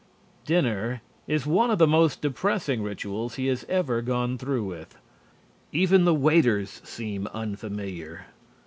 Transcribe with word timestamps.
Dinner 0.47 1.03
is 1.27 1.45
one 1.45 1.69
of 1.69 1.77
the 1.77 1.85
most 1.85 2.23
depressing 2.23 2.81
rituals 2.81 3.35
he 3.35 3.45
has 3.45 3.65
ever 3.69 4.01
gone 4.01 4.39
through 4.39 4.63
with. 4.65 4.97
Even 5.71 6.05
the 6.05 6.13
waiters 6.15 6.81
seem 6.83 7.27
unfamiliar. 7.35 8.25